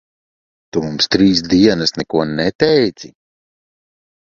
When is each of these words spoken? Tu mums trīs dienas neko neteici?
Tu 0.75 0.83
mums 0.85 1.11
trīs 1.17 1.45
dienas 1.53 1.95
neko 2.03 2.27
neteici? 2.35 3.15